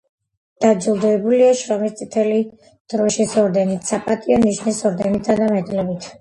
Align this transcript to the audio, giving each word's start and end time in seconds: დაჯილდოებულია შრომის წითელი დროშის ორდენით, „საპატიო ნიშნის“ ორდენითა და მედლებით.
დაჯილდოებულია 0.63 1.49
შრომის 1.59 1.93
წითელი 1.99 2.39
დროშის 2.95 3.37
ორდენით, 3.43 3.85
„საპატიო 3.93 4.41
ნიშნის“ 4.47 4.81
ორდენითა 4.91 5.39
და 5.43 5.53
მედლებით. 5.55 6.11